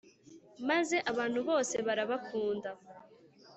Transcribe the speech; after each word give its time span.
maze 0.69 0.95
abantu 1.11 1.39
bose 1.49 1.75
barabakunda. 1.87 2.69